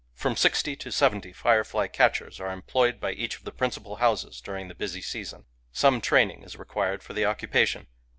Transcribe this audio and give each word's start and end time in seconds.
From 0.15 0.35
sixty 0.35 0.75
to 0.77 0.91
seventy 0.91 1.31
firefly 1.31 1.85
catchers 1.85 2.39
are 2.39 2.51
employed 2.51 2.99
by 2.99 3.11
each 3.11 3.37
of 3.37 3.43
the 3.43 3.51
principal 3.51 3.97
houses 3.97 4.41
during 4.41 4.67
the 4.67 4.73
busy 4.73 4.99
season. 4.99 5.45
Some 5.71 6.01
training 6.01 6.41
is 6.41 6.55
required 6.55 7.03
for 7.03 7.13
the 7.13 7.25
occupation. 7.25 7.85